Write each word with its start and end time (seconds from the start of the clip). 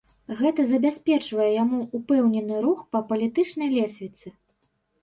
Гэта 0.37 0.63
забяспечвае 0.71 1.49
яму 1.63 1.83
ўпэўнены 1.99 2.55
рух 2.69 2.83
па 2.97 3.05
палітычнай 3.13 3.69
лесвіцы. 3.79 4.27